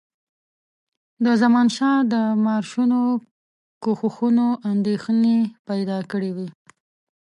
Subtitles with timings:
[1.23, 2.15] د زمانشاه د
[2.45, 3.01] مارشونو
[3.83, 6.49] کوښښونو اندېښنې پیدا کړي وې.